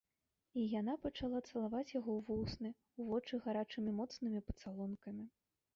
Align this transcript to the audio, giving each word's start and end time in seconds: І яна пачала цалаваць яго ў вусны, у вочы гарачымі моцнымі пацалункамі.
І 0.61 0.63
яна 0.79 0.95
пачала 1.03 1.41
цалаваць 1.49 1.93
яго 1.99 2.11
ў 2.15 2.25
вусны, 2.31 2.69
у 2.99 3.09
вочы 3.11 3.33
гарачымі 3.45 3.91
моцнымі 4.01 4.39
пацалункамі. 4.51 5.23